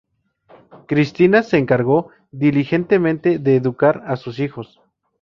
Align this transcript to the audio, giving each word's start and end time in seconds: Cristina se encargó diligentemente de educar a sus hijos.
Cristina 0.87 1.43
se 1.43 1.59
encargó 1.59 2.09
diligentemente 2.31 3.37
de 3.37 3.55
educar 3.55 4.03
a 4.07 4.15
sus 4.15 4.39
hijos. 4.39 4.81